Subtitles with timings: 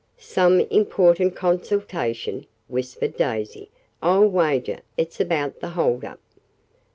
[0.17, 3.69] "Some important consultation," whispered Daisy.
[4.01, 6.19] "I'll wager it's about the hold up."